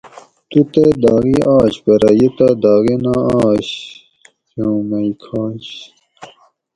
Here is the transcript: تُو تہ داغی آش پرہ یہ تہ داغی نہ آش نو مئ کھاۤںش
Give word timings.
تُو 0.49 0.59
تہ 0.71 0.83
داغی 1.01 1.37
آش 1.57 1.73
پرہ 1.83 2.11
یہ 2.19 2.29
تہ 2.37 2.47
داغی 2.63 2.95
نہ 3.03 3.15
آش 3.45 3.67
نو 4.57 4.71
مئ 4.89 5.09
کھاۤںش 5.21 5.65